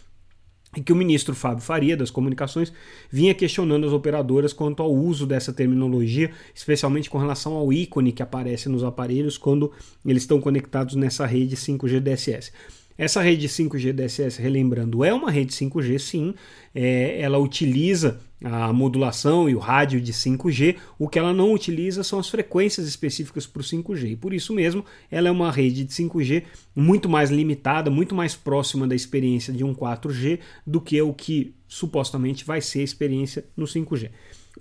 e 0.75 0.81
que 0.81 0.93
o 0.93 0.95
ministro 0.95 1.33
Fábio 1.33 1.63
Faria, 1.63 1.97
das 1.97 2.11
Comunicações, 2.11 2.71
vinha 3.09 3.33
questionando 3.33 3.87
as 3.87 3.93
operadoras 3.93 4.53
quanto 4.53 4.83
ao 4.83 4.93
uso 4.93 5.25
dessa 5.25 5.51
terminologia, 5.51 6.31
especialmente 6.53 7.09
com 7.09 7.17
relação 7.17 7.53
ao 7.53 7.73
ícone 7.73 8.11
que 8.11 8.21
aparece 8.21 8.69
nos 8.69 8.83
aparelhos 8.83 9.37
quando 9.37 9.71
eles 10.05 10.23
estão 10.23 10.39
conectados 10.39 10.95
nessa 10.95 11.25
rede 11.25 11.55
5G 11.55 11.99
DSS. 11.99 12.51
Essa 12.97 13.21
rede 13.21 13.47
5G 13.47 13.93
DSS, 13.93 14.41
relembrando, 14.41 15.05
é 15.05 15.13
uma 15.13 15.31
rede 15.31 15.53
5G, 15.53 15.97
sim. 15.97 16.33
É, 16.75 17.19
ela 17.21 17.37
utiliza 17.37 18.19
a 18.43 18.71
modulação 18.71 19.49
e 19.49 19.55
o 19.55 19.59
rádio 19.59 19.99
de 19.99 20.13
5G. 20.13 20.77
O 20.97 21.07
que 21.07 21.19
ela 21.19 21.33
não 21.33 21.53
utiliza 21.53 22.03
são 22.03 22.19
as 22.19 22.29
frequências 22.29 22.87
específicas 22.87 23.45
para 23.45 23.61
o 23.61 23.63
5G. 23.63 24.11
E 24.11 24.15
por 24.15 24.33
isso 24.33 24.53
mesmo, 24.53 24.85
ela 25.11 25.27
é 25.27 25.31
uma 25.31 25.51
rede 25.51 25.83
de 25.83 25.93
5G 25.93 26.43
muito 26.75 27.09
mais 27.09 27.29
limitada, 27.29 27.89
muito 27.89 28.15
mais 28.15 28.35
próxima 28.35 28.87
da 28.87 28.95
experiência 28.95 29.53
de 29.53 29.63
um 29.63 29.73
4G 29.73 30.39
do 30.65 30.79
que 30.79 31.01
o 31.01 31.13
que 31.13 31.53
supostamente 31.67 32.45
vai 32.45 32.61
ser 32.61 32.79
a 32.79 32.83
experiência 32.83 33.45
no 33.55 33.65
5G. 33.65 34.09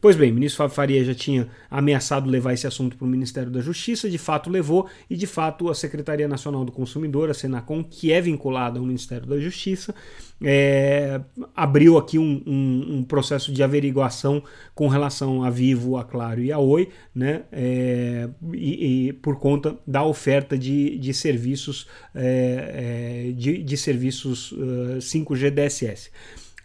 Pois 0.00 0.14
bem, 0.14 0.30
o 0.30 0.34
ministro 0.34 0.58
Fábio 0.58 0.74
Faria 0.76 1.04
já 1.04 1.14
tinha 1.14 1.48
ameaçado 1.68 2.30
levar 2.30 2.52
esse 2.52 2.66
assunto 2.66 2.96
para 2.96 3.04
o 3.04 3.08
Ministério 3.08 3.50
da 3.50 3.60
Justiça, 3.60 4.08
de 4.08 4.18
fato 4.18 4.48
levou, 4.48 4.86
e 5.10 5.16
de 5.16 5.26
fato 5.26 5.68
a 5.68 5.74
Secretaria 5.74 6.28
Nacional 6.28 6.64
do 6.64 6.70
Consumidor, 6.70 7.30
a 7.30 7.34
Senacom, 7.34 7.82
que 7.82 8.12
é 8.12 8.20
vinculada 8.20 8.78
ao 8.78 8.84
Ministério 8.84 9.26
da 9.26 9.40
Justiça, 9.40 9.92
é, 10.40 11.20
abriu 11.56 11.98
aqui 11.98 12.16
um, 12.16 12.42
um, 12.46 12.98
um, 12.98 13.02
processo 13.02 13.50
de 13.50 13.60
averiguação 13.60 14.40
com 14.72 14.86
relação 14.86 15.42
a 15.42 15.50
Vivo, 15.50 15.96
a 15.96 16.04
Claro 16.04 16.40
e 16.40 16.52
a 16.52 16.58
Oi, 16.60 16.90
né, 17.12 17.42
é, 17.50 18.28
e, 18.54 19.08
e, 19.08 19.12
por 19.14 19.40
conta 19.40 19.76
da 19.84 20.04
oferta 20.04 20.56
de, 20.56 20.96
de 20.96 21.12
serviços 21.12 21.88
é, 22.14 23.26
é 23.28 23.32
de, 23.32 23.64
de, 23.64 23.76
serviços 23.76 24.52
uh, 24.52 24.98
5G 25.00 25.50
DSS. 25.50 26.10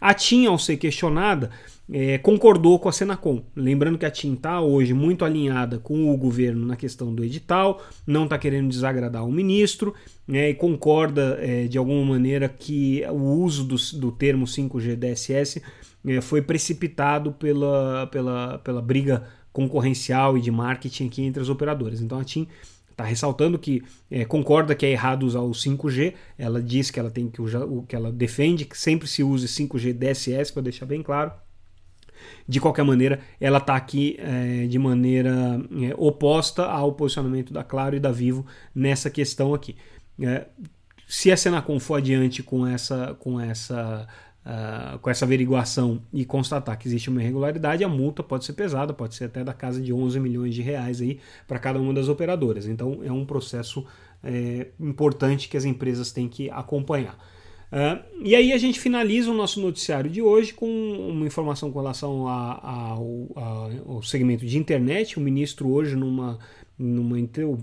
A 0.04 0.12
TIM, 0.12 0.44
ao 0.44 0.58
ser 0.58 0.76
questionada, 0.76 1.48
é, 1.90 2.18
concordou 2.18 2.78
com 2.78 2.90
a 2.90 2.92
Senacom. 2.92 3.42
Lembrando 3.56 3.96
que 3.96 4.04
a 4.04 4.10
TIM 4.10 4.34
está 4.34 4.60
hoje 4.60 4.92
muito 4.92 5.24
alinhada 5.24 5.78
com 5.78 6.12
o 6.12 6.16
governo 6.18 6.66
na 6.66 6.76
questão 6.76 7.14
do 7.14 7.24
edital, 7.24 7.82
não 8.06 8.24
está 8.24 8.36
querendo 8.36 8.68
desagradar 8.68 9.24
o 9.24 9.32
ministro 9.32 9.94
né, 10.28 10.50
e 10.50 10.54
concorda 10.54 11.38
é, 11.40 11.66
de 11.68 11.78
alguma 11.78 12.04
maneira 12.04 12.50
que 12.50 13.02
o 13.10 13.40
uso 13.40 13.64
do, 13.64 13.76
do 13.98 14.12
termo 14.12 14.44
5G 14.44 14.94
DSS 14.94 15.62
é, 16.06 16.20
foi 16.20 16.42
precipitado 16.42 17.32
pela, 17.32 18.06
pela, 18.08 18.58
pela 18.58 18.82
briga 18.82 19.26
concorrencial 19.54 20.36
e 20.36 20.40
de 20.42 20.50
marketing 20.50 21.06
aqui 21.06 21.22
entre 21.22 21.40
as 21.40 21.48
operadoras. 21.48 22.02
Então 22.02 22.18
a 22.18 22.24
TIM 22.24 22.46
está 22.94 23.04
ressaltando 23.04 23.58
que 23.58 23.82
é, 24.10 24.24
concorda 24.24 24.74
que 24.74 24.86
é 24.86 24.90
errado 24.90 25.24
usar 25.24 25.40
o 25.40 25.50
5G. 25.50 26.14
Ela 26.38 26.62
diz 26.62 26.90
que 26.90 26.98
ela 26.98 27.10
tem 27.10 27.28
que 27.28 27.42
usar 27.42 27.64
o 27.64 27.82
que 27.82 27.94
ela 27.94 28.10
defende 28.10 28.64
que 28.64 28.78
sempre 28.78 29.06
se 29.08 29.22
use 29.22 29.46
5G 29.46 29.92
DSS 29.92 30.52
para 30.52 30.62
deixar 30.62 30.86
bem 30.86 31.02
claro. 31.02 31.32
De 32.48 32.60
qualquer 32.60 32.84
maneira, 32.84 33.20
ela 33.40 33.58
está 33.58 33.74
aqui 33.74 34.16
é, 34.18 34.66
de 34.66 34.78
maneira 34.78 35.60
é, 35.82 35.94
oposta 35.96 36.64
ao 36.64 36.92
posicionamento 36.92 37.52
da 37.52 37.64
Claro 37.64 37.96
e 37.96 38.00
da 38.00 38.12
Vivo 38.12 38.46
nessa 38.74 39.10
questão 39.10 39.52
aqui. 39.52 39.76
É, 40.20 40.46
se 41.06 41.30
a 41.30 41.36
Senacom 41.36 41.78
for 41.78 41.96
adiante 41.96 42.42
com 42.42 42.66
essa, 42.66 43.14
com 43.18 43.38
essa 43.38 44.06
Uh, 44.44 44.98
com 44.98 45.08
essa 45.08 45.24
averiguação 45.24 46.02
e 46.12 46.22
constatar 46.22 46.78
que 46.78 46.86
existe 46.86 47.08
uma 47.08 47.22
irregularidade, 47.22 47.82
a 47.82 47.88
multa 47.88 48.22
pode 48.22 48.44
ser 48.44 48.52
pesada, 48.52 48.92
pode 48.92 49.14
ser 49.14 49.24
até 49.24 49.42
da 49.42 49.54
casa 49.54 49.80
de 49.80 49.90
11 49.90 50.20
milhões 50.20 50.54
de 50.54 50.60
reais 50.60 51.00
para 51.48 51.58
cada 51.58 51.80
uma 51.80 51.94
das 51.94 52.08
operadoras. 52.08 52.66
Então 52.66 53.00
é 53.02 53.10
um 53.10 53.24
processo 53.24 53.86
é, 54.22 54.66
importante 54.78 55.48
que 55.48 55.56
as 55.56 55.64
empresas 55.64 56.12
têm 56.12 56.28
que 56.28 56.50
acompanhar. 56.50 57.18
Uh, 57.72 58.04
e 58.22 58.36
aí 58.36 58.52
a 58.52 58.58
gente 58.58 58.78
finaliza 58.78 59.30
o 59.30 59.34
nosso 59.34 59.60
noticiário 59.60 60.10
de 60.10 60.22
hoje 60.22 60.54
com 60.54 60.66
uma 60.66 61.26
informação 61.26 61.72
com 61.72 61.78
relação 61.80 62.28
ao 62.28 64.02
segmento 64.02 64.46
de 64.46 64.58
internet. 64.58 65.18
O 65.18 65.20
ministro 65.20 65.68
hoje 65.68 65.96
numa, 65.96 66.38
numa 66.78 67.16
o, 67.18 67.58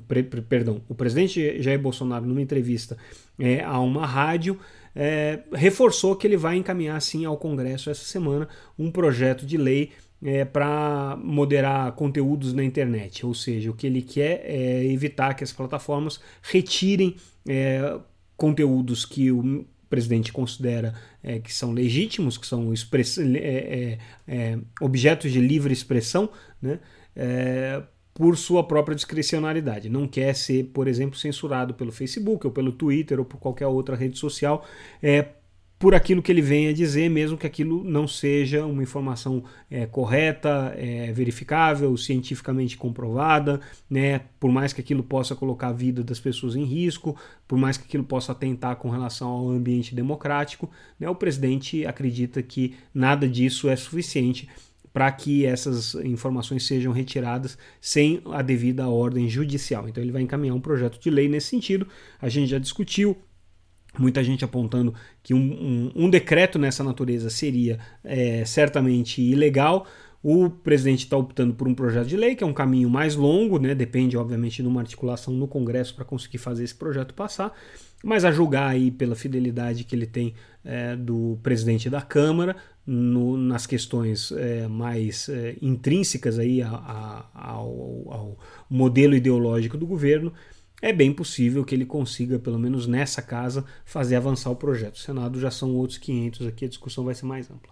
perdão, 0.49 0.81
o 0.89 0.95
presidente 0.95 1.61
Jair 1.61 1.79
Bolsonaro 1.79 2.25
numa 2.25 2.41
entrevista 2.41 2.97
é, 3.39 3.63
a 3.63 3.79
uma 3.79 4.05
rádio 4.05 4.59
é, 4.95 5.39
reforçou 5.53 6.15
que 6.15 6.27
ele 6.27 6.37
vai 6.37 6.57
encaminhar 6.57 7.01
sim 7.01 7.25
ao 7.25 7.37
Congresso 7.37 7.89
essa 7.89 8.03
semana 8.03 8.47
um 8.77 8.91
projeto 8.91 9.45
de 9.45 9.57
lei 9.57 9.91
é, 10.23 10.45
para 10.45 11.17
moderar 11.21 11.91
conteúdos 11.93 12.53
na 12.53 12.63
internet. 12.63 13.25
Ou 13.25 13.33
seja, 13.33 13.71
o 13.71 13.73
que 13.73 13.87
ele 13.87 14.01
quer 14.01 14.43
é 14.45 14.85
evitar 14.85 15.33
que 15.33 15.43
as 15.43 15.51
plataformas 15.51 16.19
retirem 16.41 17.15
é, 17.47 17.99
conteúdos 18.37 19.05
que 19.05 19.31
o 19.31 19.65
presidente 19.89 20.31
considera 20.31 20.93
é, 21.21 21.39
que 21.39 21.53
são 21.53 21.73
legítimos, 21.73 22.37
que 22.37 22.47
são 22.47 22.71
é, 22.71 23.39
é, 23.39 23.97
é, 24.27 24.57
objetos 24.79 25.31
de 25.31 25.39
livre 25.39 25.73
expressão, 25.73 26.29
né, 26.61 26.79
por 28.13 28.37
sua 28.37 28.63
própria 28.63 28.95
discricionalidade. 28.95 29.89
Não 29.89 30.07
quer 30.07 30.35
ser, 30.35 30.65
por 30.73 30.87
exemplo, 30.87 31.17
censurado 31.17 31.73
pelo 31.73 31.91
Facebook 31.91 32.45
ou 32.45 32.51
pelo 32.51 32.71
Twitter 32.71 33.19
ou 33.19 33.25
por 33.25 33.39
qualquer 33.39 33.67
outra 33.67 33.95
rede 33.95 34.17
social, 34.17 34.65
é, 35.01 35.29
por 35.81 35.95
aquilo 35.95 36.21
que 36.21 36.31
ele 36.31 36.43
vem 36.43 36.67
a 36.67 36.73
dizer, 36.73 37.09
mesmo 37.09 37.35
que 37.35 37.47
aquilo 37.47 37.83
não 37.83 38.07
seja 38.07 38.63
uma 38.67 38.83
informação 38.83 39.43
é, 39.67 39.87
correta, 39.87 40.75
é, 40.77 41.11
verificável, 41.11 41.97
cientificamente 41.97 42.77
comprovada, 42.77 43.59
né? 43.89 44.21
por 44.39 44.51
mais 44.51 44.73
que 44.73 44.79
aquilo 44.79 45.01
possa 45.01 45.35
colocar 45.35 45.69
a 45.69 45.73
vida 45.73 46.03
das 46.03 46.19
pessoas 46.19 46.55
em 46.55 46.63
risco, 46.63 47.17
por 47.47 47.57
mais 47.57 47.77
que 47.77 47.85
aquilo 47.85 48.03
possa 48.03 48.31
atentar 48.31 48.75
com 48.75 48.91
relação 48.91 49.27
ao 49.27 49.49
ambiente 49.49 49.95
democrático, 49.95 50.69
né? 50.99 51.09
o 51.09 51.15
presidente 51.15 51.83
acredita 51.83 52.43
que 52.43 52.75
nada 52.93 53.27
disso 53.27 53.67
é 53.67 53.75
suficiente 53.75 54.47
para 54.93 55.11
que 55.11 55.45
essas 55.45 55.95
informações 55.95 56.65
sejam 56.65 56.91
retiradas 56.91 57.57
sem 57.79 58.21
a 58.31 58.41
devida 58.41 58.87
ordem 58.87 59.29
judicial. 59.29 59.87
Então 59.87 60.03
ele 60.03 60.11
vai 60.11 60.21
encaminhar 60.21 60.55
um 60.55 60.61
projeto 60.61 60.99
de 60.99 61.09
lei 61.09 61.27
nesse 61.27 61.47
sentido. 61.47 61.87
A 62.21 62.27
gente 62.27 62.49
já 62.49 62.59
discutiu, 62.59 63.17
muita 63.97 64.23
gente 64.23 64.43
apontando 64.43 64.93
que 65.23 65.33
um, 65.33 65.37
um, 65.37 65.91
um 66.05 66.09
decreto 66.09 66.59
nessa 66.59 66.83
natureza 66.83 67.29
seria 67.29 67.79
é, 68.03 68.43
certamente 68.45 69.21
ilegal. 69.21 69.85
O 70.23 70.49
presidente 70.49 71.05
está 71.05 71.17
optando 71.17 71.53
por 71.55 71.67
um 71.67 71.73
projeto 71.73 72.07
de 72.07 72.15
lei, 72.15 72.35
que 72.35 72.43
é 72.43 72.47
um 72.47 72.53
caminho 72.53 72.89
mais 72.89 73.15
longo, 73.15 73.57
né? 73.57 73.73
depende, 73.73 74.15
obviamente, 74.15 74.61
de 74.61 74.67
uma 74.67 74.81
articulação 74.81 75.33
no 75.33 75.47
Congresso 75.47 75.95
para 75.95 76.05
conseguir 76.05 76.37
fazer 76.37 76.63
esse 76.63 76.75
projeto 76.75 77.13
passar, 77.15 77.57
mas 78.03 78.25
a 78.25 78.31
julgar 78.31 78.69
aí 78.69 78.91
pela 78.91 79.15
fidelidade 79.15 79.83
que 79.83 79.95
ele 79.95 80.05
tem 80.05 80.33
é, 80.63 80.95
do 80.95 81.39
presidente 81.43 81.89
da 81.89 82.01
Câmara, 82.01 82.55
no, 82.85 83.37
nas 83.37 83.67
questões 83.67 84.31
é, 84.31 84.67
mais 84.67 85.29
é, 85.29 85.55
intrínsecas 85.61 86.39
aí 86.39 86.61
a, 86.61 86.69
a, 86.69 87.25
ao, 87.33 88.03
ao 88.07 88.39
modelo 88.69 89.15
ideológico 89.15 89.77
do 89.77 89.85
governo, 89.85 90.33
é 90.81 90.91
bem 90.91 91.13
possível 91.13 91.63
que 91.63 91.75
ele 91.75 91.85
consiga, 91.85 92.39
pelo 92.39 92.57
menos 92.57 92.87
nessa 92.87 93.21
casa, 93.21 93.63
fazer 93.85 94.15
avançar 94.15 94.49
o 94.49 94.55
projeto. 94.55 94.95
O 94.95 94.99
Senado 94.99 95.39
já 95.39 95.51
são 95.51 95.75
outros 95.75 95.99
500 95.99 96.47
aqui, 96.47 96.65
a 96.65 96.69
discussão 96.69 97.03
vai 97.03 97.13
ser 97.13 97.25
mais 97.25 97.51
ampla. 97.51 97.71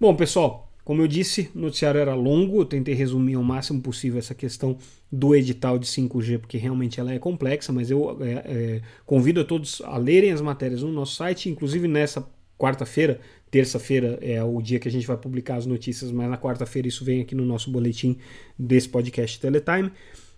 Bom, 0.00 0.16
pessoal, 0.16 0.71
como 0.84 1.00
eu 1.00 1.06
disse, 1.06 1.48
o 1.54 1.58
noticiário 1.58 2.00
era 2.00 2.14
longo, 2.14 2.60
eu 2.60 2.64
tentei 2.64 2.94
resumir 2.94 3.34
ao 3.34 3.42
máximo 3.42 3.80
possível 3.80 4.18
essa 4.18 4.34
questão 4.34 4.76
do 5.10 5.34
edital 5.34 5.78
de 5.78 5.86
5G, 5.86 6.38
porque 6.38 6.58
realmente 6.58 6.98
ela 6.98 7.12
é 7.12 7.18
complexa, 7.18 7.72
mas 7.72 7.90
eu 7.90 8.18
é, 8.20 8.32
é, 8.32 8.80
convido 9.06 9.40
a 9.40 9.44
todos 9.44 9.80
a 9.82 9.96
lerem 9.96 10.32
as 10.32 10.40
matérias 10.40 10.82
no 10.82 10.90
nosso 10.90 11.14
site, 11.14 11.48
inclusive 11.48 11.86
nessa 11.86 12.26
quarta-feira, 12.58 13.20
terça-feira 13.50 14.18
é 14.22 14.42
o 14.42 14.60
dia 14.62 14.78
que 14.78 14.88
a 14.88 14.90
gente 14.90 15.06
vai 15.06 15.16
publicar 15.16 15.56
as 15.56 15.66
notícias, 15.66 16.10
mas 16.10 16.28
na 16.28 16.38
quarta-feira 16.38 16.88
isso 16.88 17.04
vem 17.04 17.20
aqui 17.20 17.34
no 17.34 17.44
nosso 17.44 17.70
boletim 17.70 18.16
desse 18.58 18.88
podcast 18.88 19.38
Teletime. 19.40 19.90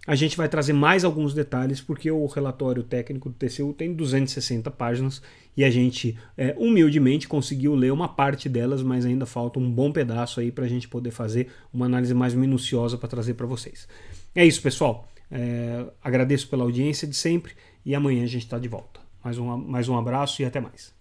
A 0.07 0.15
gente 0.15 0.37
vai 0.37 0.49
trazer 0.49 0.75
mais 0.75 1.03
alguns 1.03 1.33
detalhes, 1.33 1.81
porque 1.81 2.11
o 2.11 2.27
relatório 2.27 2.83
técnico 2.83 3.31
do 3.31 3.35
TCU 3.35 3.73
tem 3.73 3.95
260 3.95 4.71
páginas 4.71 5.23
e 5.57 5.65
a 5.65 5.71
gente 5.71 6.19
é, 6.37 6.55
humildemente 6.59 7.27
conseguiu 7.27 7.75
ler 7.75 7.91
uma 7.91 8.09
parte 8.09 8.47
delas, 8.49 8.83
mas 8.83 9.07
ainda 9.07 9.25
falta 9.25 9.59
um 9.59 9.71
bom 9.71 9.91
pedaço 9.91 10.41
aí 10.41 10.53
para 10.53 10.67
a 10.67 10.69
gente 10.69 10.89
poder 10.89 11.11
fazer 11.11 11.49
uma 11.73 11.87
análise 11.87 12.13
mais 12.13 12.35
minuciosa 12.35 12.99
para 12.99 13.09
trazer 13.09 13.33
para 13.35 13.47
vocês. 13.47 13.89
É 14.35 14.45
isso, 14.45 14.61
pessoal. 14.61 15.09
É, 15.31 15.87
agradeço 16.03 16.49
pela 16.49 16.65
audiência 16.65 17.09
de 17.09 17.17
sempre 17.17 17.55
e 17.85 17.95
amanhã 17.95 18.25
a 18.25 18.27
gente 18.27 18.45
está 18.45 18.59
de 18.59 18.69
volta. 18.69 19.01
Mais 19.25 19.39
um, 19.39 19.57
mais 19.57 19.89
um 19.89 19.97
abraço 19.97 20.43
e 20.43 20.45
até 20.45 20.61
mais. 20.61 20.93